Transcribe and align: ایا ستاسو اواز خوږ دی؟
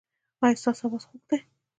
ایا 0.43 0.59
ستاسو 0.61 0.83
اواز 0.87 1.03
خوږ 1.09 1.21
دی؟ 1.29 1.37